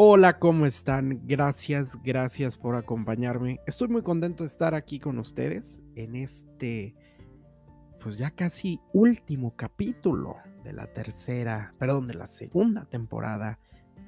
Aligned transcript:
Hola, 0.00 0.38
¿cómo 0.38 0.64
están? 0.64 1.26
Gracias, 1.26 2.00
gracias 2.04 2.56
por 2.56 2.76
acompañarme. 2.76 3.58
Estoy 3.66 3.88
muy 3.88 4.02
contento 4.02 4.44
de 4.44 4.46
estar 4.46 4.72
aquí 4.72 5.00
con 5.00 5.18
ustedes 5.18 5.82
en 5.96 6.14
este, 6.14 6.94
pues 8.00 8.16
ya 8.16 8.30
casi 8.30 8.80
último 8.92 9.56
capítulo 9.56 10.36
de 10.62 10.72
la 10.72 10.86
tercera, 10.86 11.74
perdón, 11.80 12.06
de 12.06 12.14
la 12.14 12.28
segunda 12.28 12.84
temporada 12.84 13.58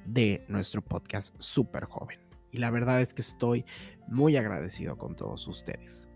de 0.05 0.45
nuestro 0.47 0.81
podcast 0.81 1.35
Super 1.39 1.83
Joven. 1.83 2.21
Y 2.51 2.59
la 2.59 2.71
verdad 2.71 3.01
es 3.01 3.13
que 3.13 3.21
estoy 3.21 3.65
muy 4.07 4.37
agradecido 4.37 4.97
con 4.97 5.17
todos 5.17 5.45
ustedes. 5.49 6.07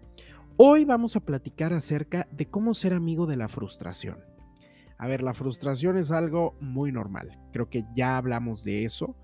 Hoy 0.55 0.85
vamos 0.85 1.17
a 1.17 1.19
platicar 1.19 1.73
acerca 1.73 2.29
de 2.31 2.45
cómo 2.45 2.75
ser 2.75 2.93
amigo 2.93 3.25
de 3.25 3.35
la 3.35 3.49
frustración. 3.49 4.23
A 4.97 5.09
ver, 5.09 5.21
la 5.21 5.33
frustración 5.33 5.97
es 5.97 6.11
algo 6.11 6.55
muy 6.61 6.93
normal. 6.93 7.37
Creo 7.51 7.69
que 7.69 7.83
ya 7.93 8.15
hablamos 8.15 8.63
de 8.63 8.85
eso 8.85 9.17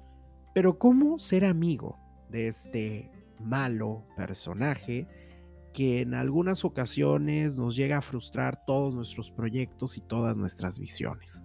pero 0.53 0.77
¿cómo 0.77 1.19
ser 1.19 1.45
amigo 1.45 1.97
de 2.29 2.47
este 2.47 3.11
malo 3.39 4.05
personaje 4.15 5.07
que 5.73 6.01
en 6.01 6.13
algunas 6.13 6.65
ocasiones 6.65 7.57
nos 7.57 7.75
llega 7.75 7.97
a 7.97 8.01
frustrar 8.01 8.65
todos 8.65 8.93
nuestros 8.93 9.31
proyectos 9.31 9.97
y 9.97 10.01
todas 10.01 10.37
nuestras 10.37 10.79
visiones? 10.79 11.43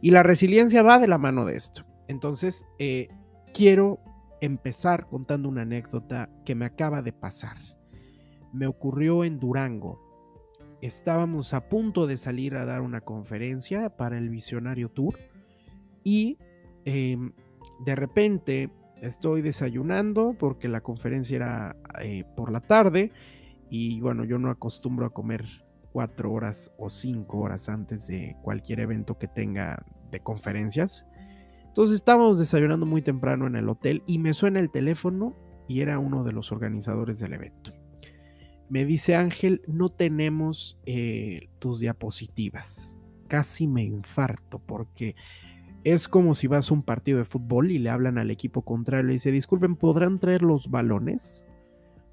Y 0.00 0.10
la 0.10 0.22
resiliencia 0.22 0.82
va 0.82 0.98
de 0.98 1.08
la 1.08 1.18
mano 1.18 1.44
de 1.44 1.56
esto. 1.56 1.84
Entonces, 2.08 2.66
eh, 2.78 3.08
quiero 3.54 4.00
empezar 4.40 5.06
contando 5.06 5.48
una 5.48 5.62
anécdota 5.62 6.28
que 6.44 6.54
me 6.54 6.66
acaba 6.66 7.00
de 7.00 7.12
pasar. 7.12 7.56
Me 8.52 8.66
ocurrió 8.66 9.24
en 9.24 9.40
Durango. 9.40 9.98
Estábamos 10.82 11.54
a 11.54 11.68
punto 11.68 12.06
de 12.06 12.18
salir 12.18 12.54
a 12.56 12.66
dar 12.66 12.82
una 12.82 13.00
conferencia 13.00 13.96
para 13.96 14.18
el 14.18 14.28
Visionario 14.28 14.90
Tour 14.90 15.18
y 16.02 16.36
em, 16.84 17.32
de 17.80 17.96
repente 17.96 18.70
estoy 19.00 19.42
desayunando 19.42 20.34
porque 20.38 20.68
la 20.68 20.80
conferencia 20.80 21.36
era 21.36 21.76
eh, 22.00 22.24
por 22.36 22.50
la 22.50 22.60
tarde 22.60 23.12
y 23.70 24.00
bueno, 24.00 24.24
yo 24.24 24.38
no 24.38 24.50
acostumbro 24.50 25.06
a 25.06 25.10
comer 25.10 25.44
cuatro 25.92 26.32
horas 26.32 26.72
o 26.78 26.90
cinco 26.90 27.38
horas 27.38 27.68
antes 27.68 28.06
de 28.06 28.36
cualquier 28.42 28.80
evento 28.80 29.18
que 29.18 29.28
tenga 29.28 29.84
de 30.10 30.20
conferencias. 30.20 31.06
Entonces 31.66 31.96
estábamos 31.96 32.38
desayunando 32.38 32.86
muy 32.86 33.02
temprano 33.02 33.46
en 33.46 33.56
el 33.56 33.68
hotel 33.68 34.02
y 34.06 34.18
me 34.18 34.34
suena 34.34 34.60
el 34.60 34.70
teléfono 34.70 35.36
y 35.68 35.80
era 35.80 35.98
uno 35.98 36.24
de 36.24 36.32
los 36.32 36.52
organizadores 36.52 37.18
del 37.18 37.34
evento. 37.34 37.72
Me 38.68 38.84
dice 38.84 39.16
Ángel, 39.16 39.62
no 39.66 39.88
tenemos 39.88 40.78
eh, 40.86 41.48
tus 41.58 41.80
diapositivas. 41.80 42.96
Casi 43.28 43.66
me 43.66 43.82
infarto 43.82 44.58
porque 44.58 45.16
es 45.84 46.08
como 46.08 46.34
si 46.34 46.46
vas 46.46 46.70
a 46.70 46.74
un 46.74 46.82
partido 46.82 47.18
de 47.18 47.24
fútbol 47.24 47.70
y 47.70 47.78
le 47.78 47.90
hablan 47.90 48.18
al 48.18 48.30
equipo 48.30 48.62
contrario 48.62 49.10
y 49.10 49.14
dice, 49.14 49.30
disculpen, 49.30 49.76
¿podrán 49.76 50.18
traer 50.18 50.42
los 50.42 50.70
balones? 50.70 51.44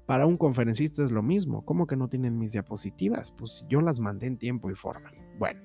Para 0.06 0.26
un 0.26 0.36
conferencista 0.36 1.02
es 1.02 1.10
lo 1.10 1.22
mismo. 1.22 1.64
¿Cómo 1.64 1.86
que 1.86 1.96
no 1.96 2.08
tienen 2.08 2.38
mis 2.38 2.52
diapositivas? 2.52 3.30
Pues 3.30 3.64
yo 3.68 3.80
las 3.80 3.98
mandé 3.98 4.26
en 4.26 4.36
tiempo 4.36 4.70
y 4.70 4.74
forma. 4.74 5.10
Bueno, 5.38 5.62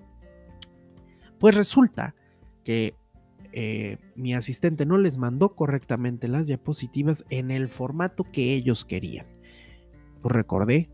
pues 1.37 1.55
resulta 1.55 2.15
que 2.63 2.95
eh, 3.51 3.97
mi 4.15 4.33
asistente 4.33 4.85
no 4.85 4.97
les 4.97 5.17
mandó 5.17 5.55
correctamente 5.55 6.27
las 6.27 6.47
diapositivas 6.47 7.25
en 7.29 7.51
el 7.51 7.67
formato 7.67 8.23
que 8.31 8.53
ellos 8.53 8.85
querían. 8.85 9.25
Pues 10.21 10.33
recordé 10.33 10.89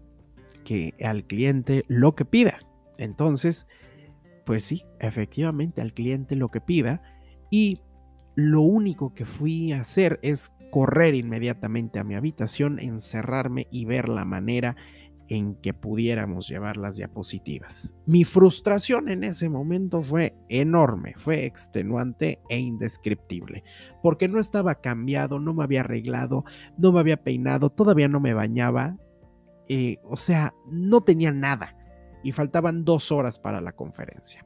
que 0.64 0.96
al 1.04 1.26
cliente 1.26 1.84
lo 1.88 2.16
que 2.16 2.26
pida. 2.26 2.60
Entonces, 2.98 3.68
pues 4.46 4.64
sí, 4.64 4.84
efectivamente 5.00 5.82
al 5.82 5.94
cliente 5.94 6.36
lo 6.36 6.50
que 6.50 6.62
pida 6.62 7.02
y 7.50 7.82
lo 8.36 8.62
único 8.62 9.14
que 9.14 9.26
fui 9.26 9.72
a 9.72 9.82
hacer 9.82 10.20
es 10.22 10.52
correr 10.72 11.14
inmediatamente 11.14 12.00
a 12.00 12.04
mi 12.04 12.16
habitación, 12.16 12.80
encerrarme 12.80 13.68
y 13.70 13.86
ver 13.86 14.10
la 14.10 14.26
manera 14.26 14.76
en 15.30 15.56
que 15.56 15.74
pudiéramos 15.74 16.48
llevar 16.48 16.78
las 16.78 16.98
diapositivas. 16.98 17.96
Mi 18.06 18.24
frustración 18.24 19.10
en 19.10 19.24
ese 19.24 19.50
momento 19.50 20.02
fue 20.02 20.36
enorme, 20.50 21.14
fue 21.16 21.46
extenuante 21.46 22.40
e 22.50 22.60
indescriptible, 22.60 23.64
porque 24.02 24.28
no 24.28 24.40
estaba 24.40 24.76
cambiado, 24.76 25.40
no 25.40 25.54
me 25.54 25.64
había 25.64 25.82
arreglado, 25.82 26.44
no 26.78 26.92
me 26.92 27.00
había 27.00 27.18
peinado, 27.18 27.70
todavía 27.70 28.08
no 28.08 28.20
me 28.20 28.34
bañaba, 28.34 28.98
eh, 29.70 29.98
o 30.04 30.18
sea, 30.18 30.54
no 30.70 31.02
tenía 31.02 31.32
nada 31.32 31.76
y 32.24 32.32
faltaban 32.32 32.86
dos 32.86 33.12
horas 33.12 33.38
para 33.38 33.62
la 33.62 33.74
conferencia. 33.74 34.46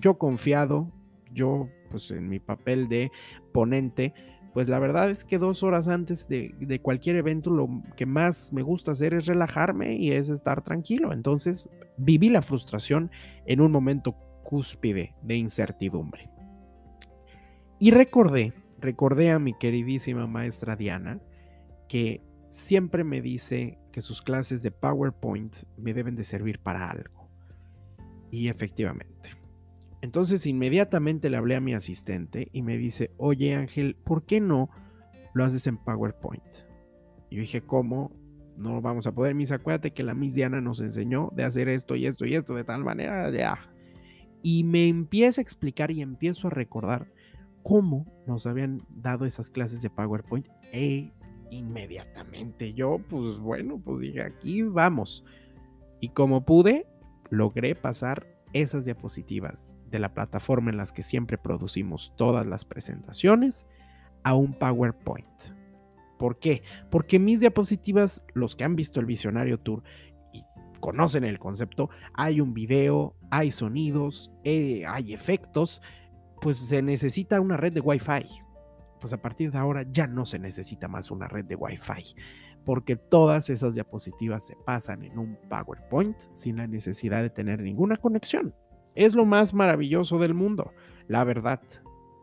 Yo 0.00 0.18
confiado, 0.18 0.90
yo 1.30 1.68
pues 1.90 2.10
en 2.10 2.28
mi 2.28 2.40
papel 2.40 2.88
de 2.88 3.10
ponente, 3.52 4.14
pues 4.54 4.68
la 4.68 4.78
verdad 4.78 5.10
es 5.10 5.24
que 5.24 5.38
dos 5.38 5.62
horas 5.62 5.88
antes 5.88 6.28
de, 6.28 6.54
de, 6.58 6.80
cualquier 6.80 7.16
evento 7.16 7.50
lo 7.50 7.68
que 7.96 8.06
más 8.06 8.52
me 8.52 8.62
gusta 8.62 8.92
hacer 8.92 9.14
es 9.14 9.26
relajarme 9.26 9.96
y 9.96 10.12
es 10.12 10.28
estar 10.28 10.62
tranquilo. 10.62 11.12
Entonces 11.12 11.68
viví 11.96 12.28
la 12.28 12.42
frustración 12.42 13.10
en 13.46 13.60
un 13.60 13.72
momento 13.72 14.16
cúspide 14.42 15.14
de 15.22 15.36
incertidumbre. 15.36 16.28
Y 17.78 17.90
recordé, 17.90 18.52
recordé 18.78 19.30
a 19.30 19.38
mi 19.38 19.54
queridísima 19.54 20.26
maestra 20.26 20.76
Diana, 20.76 21.20
que 21.88 22.22
siempre 22.48 23.04
me 23.04 23.20
dice 23.20 23.78
que 23.92 24.02
sus 24.02 24.22
clases 24.22 24.62
de 24.62 24.70
PowerPoint 24.70 25.54
me 25.76 25.94
deben 25.94 26.16
de 26.16 26.24
servir 26.24 26.58
para 26.58 26.90
algo. 26.90 27.28
Y 28.30 28.48
efectivamente. 28.48 29.30
Entonces 30.00 30.46
inmediatamente 30.46 31.30
le 31.30 31.36
hablé 31.36 31.54
a 31.54 31.60
mi 31.60 31.74
asistente 31.74 32.48
y 32.52 32.62
me 32.62 32.76
dice, 32.76 33.12
oye 33.18 33.54
Ángel, 33.54 33.94
¿por 33.94 34.24
qué 34.24 34.40
no 34.40 34.68
lo 35.34 35.44
haces 35.44 35.66
en 35.68 35.76
PowerPoint? 35.76 36.42
Y 37.30 37.36
yo 37.36 37.40
dije, 37.42 37.60
¿cómo? 37.60 38.10
No 38.56 38.80
vamos 38.82 39.06
a 39.06 39.14
poder, 39.14 39.34
mis 39.34 39.52
acuérdate 39.52 39.92
que 39.92 40.02
la 40.02 40.14
Miss 40.14 40.34
Diana 40.34 40.60
nos 40.60 40.80
enseñó 40.80 41.30
de 41.34 41.44
hacer 41.44 41.68
esto 41.68 41.94
y 41.94 42.06
esto 42.06 42.26
y 42.26 42.34
esto 42.34 42.54
de 42.54 42.64
tal 42.64 42.84
manera, 42.84 43.30
ya. 43.30 43.70
Y 44.42 44.64
me 44.64 44.88
empieza 44.88 45.40
a 45.40 45.42
explicar 45.42 45.90
y 45.90 46.02
empiezo 46.02 46.48
a 46.48 46.50
recordar 46.50 47.06
cómo 47.62 48.06
nos 48.26 48.46
habían 48.46 48.82
dado 48.90 49.24
esas 49.24 49.50
clases 49.50 49.82
de 49.82 49.90
PowerPoint. 49.90 50.48
E 50.72 51.12
inmediatamente 51.52 52.72
yo, 52.72 52.98
pues 53.10 53.38
bueno, 53.38 53.80
pues 53.84 54.00
dije, 54.00 54.22
aquí 54.22 54.62
vamos. 54.62 55.24
Y 56.00 56.08
como 56.08 56.44
pude, 56.44 56.86
logré 57.30 57.74
pasar 57.74 58.26
esas 58.52 58.84
diapositivas 58.84 59.74
de 59.90 59.98
la 59.98 60.14
plataforma 60.14 60.70
en 60.70 60.78
las 60.78 60.92
que 60.92 61.02
siempre 61.02 61.38
producimos 61.38 62.14
todas 62.16 62.46
las 62.46 62.64
presentaciones 62.64 63.66
a 64.24 64.34
un 64.34 64.54
PowerPoint. 64.54 65.28
¿Por 66.18 66.38
qué? 66.38 66.62
Porque 66.90 67.18
mis 67.18 67.40
diapositivas, 67.40 68.24
los 68.34 68.56
que 68.56 68.64
han 68.64 68.76
visto 68.76 69.00
el 69.00 69.06
Visionario 69.06 69.58
Tour 69.58 69.82
y 70.32 70.42
conocen 70.80 71.24
el 71.24 71.38
concepto, 71.38 71.90
hay 72.14 72.40
un 72.40 72.54
video, 72.54 73.14
hay 73.30 73.50
sonidos, 73.50 74.32
eh, 74.44 74.84
hay 74.86 75.12
efectos, 75.12 75.82
pues 76.40 76.56
se 76.56 76.80
necesita 76.80 77.40
una 77.40 77.56
red 77.56 77.72
de 77.72 77.80
Wi-Fi 77.80 78.24
pues 79.02 79.12
a 79.12 79.20
partir 79.20 79.50
de 79.50 79.58
ahora 79.58 79.84
ya 79.92 80.06
no 80.06 80.24
se 80.24 80.38
necesita 80.38 80.86
más 80.86 81.10
una 81.10 81.26
red 81.26 81.44
de 81.44 81.56
Wi-Fi, 81.56 82.14
porque 82.64 82.94
todas 82.94 83.50
esas 83.50 83.74
diapositivas 83.74 84.46
se 84.46 84.54
pasan 84.64 85.02
en 85.02 85.18
un 85.18 85.36
PowerPoint 85.50 86.16
sin 86.34 86.56
la 86.56 86.68
necesidad 86.68 87.20
de 87.20 87.28
tener 87.28 87.60
ninguna 87.60 87.96
conexión. 87.96 88.54
Es 88.94 89.14
lo 89.14 89.24
más 89.24 89.54
maravilloso 89.54 90.20
del 90.20 90.34
mundo, 90.34 90.72
la 91.08 91.24
verdad. 91.24 91.60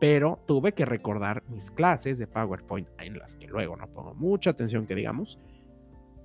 Pero 0.00 0.42
tuve 0.46 0.72
que 0.72 0.86
recordar 0.86 1.42
mis 1.50 1.70
clases 1.70 2.18
de 2.18 2.26
PowerPoint, 2.26 2.88
en 2.98 3.18
las 3.18 3.36
que 3.36 3.46
luego 3.46 3.76
no 3.76 3.86
pongo 3.86 4.14
mucha 4.14 4.48
atención, 4.48 4.86
que 4.86 4.94
digamos, 4.94 5.38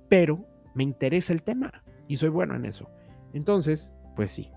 pero 0.08 0.42
me 0.74 0.84
interesa 0.84 1.34
el 1.34 1.42
tema 1.42 1.70
y 2.08 2.16
soy 2.16 2.30
bueno 2.30 2.56
en 2.56 2.64
eso. 2.64 2.88
Entonces, 3.34 3.92
pues 4.14 4.30
sí, 4.30 4.50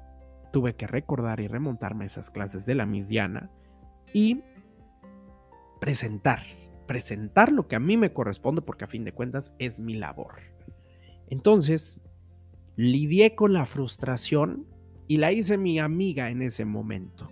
tuve 0.53 0.77
que 0.77 0.87
recordar 0.87 1.41
y 1.41 1.49
remontarme 1.49 2.05
a 2.05 2.07
esas 2.07 2.29
clases 2.29 2.65
de 2.65 2.75
la 2.75 2.85
Miss 2.85 3.09
Diana 3.09 3.51
y 4.13 4.41
presentar, 5.79 6.39
presentar 6.87 7.51
lo 7.51 7.67
que 7.67 7.75
a 7.75 7.79
mí 7.79 7.97
me 7.97 8.13
corresponde 8.13 8.61
porque 8.61 8.85
a 8.85 8.87
fin 8.87 9.03
de 9.03 9.13
cuentas 9.13 9.53
es 9.59 9.79
mi 9.79 9.95
labor. 9.95 10.35
Entonces, 11.27 12.01
lidié 12.75 13.35
con 13.35 13.53
la 13.53 13.65
frustración 13.65 14.65
y 15.07 15.17
la 15.17 15.31
hice 15.31 15.57
mi 15.57 15.79
amiga 15.79 16.29
en 16.29 16.41
ese 16.41 16.65
momento. 16.65 17.29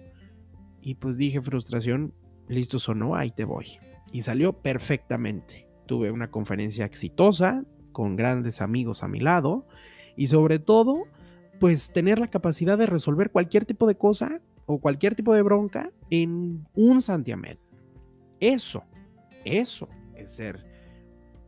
Y 0.82 0.96
pues 0.96 1.18
dije, 1.18 1.42
frustración, 1.42 2.14
listo 2.48 2.78
o 2.88 2.94
no, 2.94 3.16
ahí 3.16 3.32
te 3.32 3.46
voy. 3.46 3.80
Y 4.12 4.22
salió 4.22 4.54
perfectamente. 4.54 5.68
Tuve 5.86 6.12
una 6.12 6.32
conferencia 6.32 6.86
exitosa, 6.86 7.64
con 7.98 8.16
grandes 8.16 8.62
amigos 8.62 9.02
a 9.02 9.08
mi 9.08 9.20
lado 9.20 9.66
y 10.16 10.28
sobre 10.28 10.60
todo, 10.60 11.06
pues 11.60 11.92
tener 11.92 12.20
la 12.20 12.28
capacidad 12.28 12.78
de 12.78 12.86
resolver 12.86 13.32
cualquier 13.32 13.66
tipo 13.66 13.88
de 13.88 13.96
cosa 13.96 14.40
o 14.68 14.80
cualquier 14.80 15.16
tipo 15.16 15.34
de 15.34 15.42
bronca 15.42 15.92
en 16.12 16.68
un 16.76 17.02
santiamén. 17.02 17.58
Eso, 18.40 18.84
eso 19.46 19.90
es 20.16 20.32
ser 20.36 20.66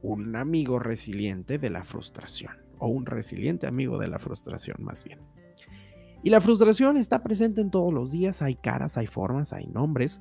un 0.02 0.36
amigo 0.36 0.80
resiliente 0.80 1.58
de 1.58 1.70
la 1.70 1.84
frustración, 1.84 2.54
o 2.80 2.88
un 2.88 3.06
resiliente 3.06 3.68
amigo 3.68 3.98
de 3.98 4.08
la 4.08 4.20
frustración 4.20 4.78
más 4.80 5.04
bien. 5.04 5.20
Y 6.24 6.30
la 6.30 6.42
frustración 6.42 6.98
está 6.98 7.24
presente 7.24 7.62
en 7.62 7.72
todos 7.72 7.94
los 7.94 8.12
días, 8.12 8.42
hay 8.42 8.56
caras, 8.56 8.98
hay 8.98 9.08
formas, 9.08 9.54
hay 9.54 9.68
nombres, 9.68 10.20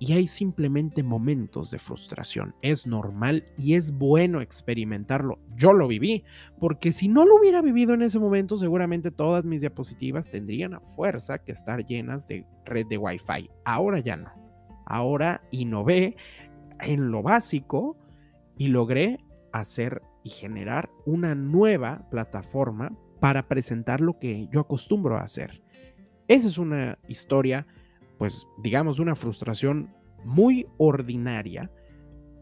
y 0.00 0.12
hay 0.12 0.26
simplemente 0.26 1.02
momentos 1.02 1.70
de 1.70 1.78
frustración. 1.78 2.54
Es 2.62 2.86
normal 2.86 3.44
y 3.56 3.74
es 3.74 3.90
bueno 3.90 4.40
experimentarlo. 4.40 5.38
Yo 5.56 5.72
lo 5.72 5.88
viví, 5.88 6.24
porque 6.60 6.92
si 6.92 7.08
no 7.08 7.24
lo 7.24 7.36
hubiera 7.36 7.62
vivido 7.62 7.94
en 7.94 8.02
ese 8.02 8.18
momento, 8.18 8.56
seguramente 8.56 9.10
todas 9.10 9.44
mis 9.44 9.60
diapositivas 9.60 10.30
tendrían 10.30 10.74
a 10.74 10.80
fuerza 10.80 11.38
que 11.38 11.52
estar 11.52 11.84
llenas 11.84 12.28
de 12.28 12.46
red 12.64 12.86
de 12.86 12.98
Wi-Fi. 12.98 13.50
Ahora 13.64 13.98
ya 13.98 14.16
no. 14.16 14.37
Ahora 14.88 15.42
innové 15.50 16.16
en 16.80 17.10
lo 17.10 17.22
básico 17.22 17.96
y 18.56 18.68
logré 18.68 19.18
hacer 19.52 20.02
y 20.24 20.30
generar 20.30 20.90
una 21.06 21.34
nueva 21.34 22.08
plataforma 22.10 22.90
para 23.20 23.48
presentar 23.48 24.00
lo 24.00 24.18
que 24.18 24.48
yo 24.48 24.60
acostumbro 24.60 25.16
a 25.16 25.22
hacer. 25.22 25.62
Esa 26.28 26.48
es 26.48 26.58
una 26.58 26.98
historia 27.08 27.66
pues 28.18 28.48
digamos, 28.58 28.98
una 28.98 29.14
frustración 29.14 29.94
muy 30.24 30.66
ordinaria, 30.76 31.70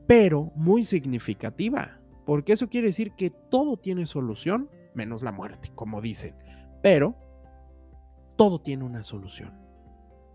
pero 0.07 0.51
muy 0.57 0.83
significativa, 0.83 2.01
porque 2.25 2.55
eso 2.55 2.69
quiere 2.69 2.89
decir 2.89 3.13
que 3.13 3.31
todo 3.31 3.77
tiene 3.77 4.07
solución, 4.07 4.71
menos 4.95 5.23
la 5.23 5.33
muerte, 5.33 5.71
como 5.75 6.01
dicen, 6.01 6.35
pero 6.83 7.15
todo 8.37 8.61
tiene 8.61 8.85
una 8.85 9.03
solución. 9.03 9.53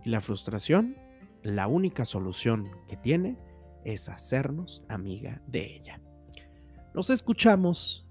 Y 0.06 0.10
la 0.10 0.22
frustración, 0.22 0.96
la 1.44 1.68
única 1.68 2.06
solución 2.06 2.70
que 2.88 2.98
tiene 2.98 3.38
es 3.84 4.10
hacernos 4.10 4.84
amiga 4.90 5.42
de 5.48 5.76
ella. 5.76 6.00
Nos 6.94 7.10
escuchamos 7.10 8.08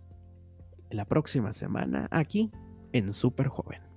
la 0.90 1.04
próxima 1.04 1.52
semana 1.52 2.08
aquí 2.10 2.50
en 2.92 3.12
Super 3.12 3.48
Joven. 3.48 3.89